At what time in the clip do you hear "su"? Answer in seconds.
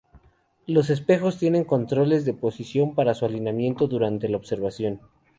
3.13-3.23